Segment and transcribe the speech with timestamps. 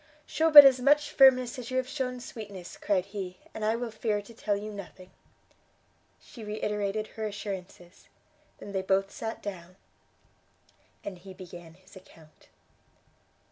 [0.25, 3.91] "Shew but as much firmness as you have shewn sweetness," cried he, "and I will
[3.91, 5.11] fear to tell you nothing."
[6.19, 8.09] She reiterated her assurances;
[8.57, 9.75] they then both sat down,
[11.03, 12.47] and he began his account.